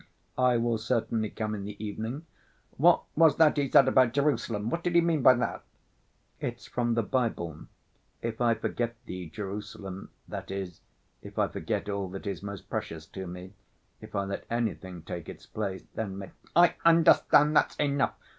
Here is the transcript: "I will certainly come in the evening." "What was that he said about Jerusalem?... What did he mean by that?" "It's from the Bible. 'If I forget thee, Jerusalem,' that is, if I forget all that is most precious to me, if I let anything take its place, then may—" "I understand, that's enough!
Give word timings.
"I 0.39 0.57
will 0.57 0.79
certainly 0.79 1.29
come 1.29 1.53
in 1.53 1.63
the 1.63 1.77
evening." 1.85 2.25
"What 2.77 3.03
was 3.15 3.37
that 3.37 3.57
he 3.57 3.69
said 3.69 3.87
about 3.87 4.13
Jerusalem?... 4.13 4.71
What 4.71 4.83
did 4.83 4.95
he 4.95 5.01
mean 5.01 5.21
by 5.21 5.35
that?" 5.35 5.63
"It's 6.39 6.65
from 6.65 6.95
the 6.95 7.03
Bible. 7.03 7.67
'If 8.19 8.41
I 8.41 8.55
forget 8.55 8.95
thee, 9.05 9.29
Jerusalem,' 9.29 10.09
that 10.27 10.49
is, 10.49 10.81
if 11.21 11.37
I 11.37 11.47
forget 11.49 11.87
all 11.87 12.09
that 12.09 12.25
is 12.25 12.41
most 12.41 12.67
precious 12.67 13.05
to 13.09 13.27
me, 13.27 13.53
if 14.01 14.15
I 14.15 14.23
let 14.23 14.47
anything 14.49 15.03
take 15.03 15.29
its 15.29 15.45
place, 15.45 15.83
then 15.93 16.17
may—" 16.17 16.31
"I 16.55 16.73
understand, 16.83 17.55
that's 17.55 17.75
enough! 17.75 18.15